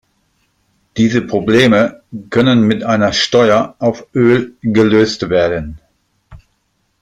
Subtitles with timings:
[0.97, 2.01] Diese Probleme
[2.31, 5.79] können mit einer Steuer auf Öl gelöst werden.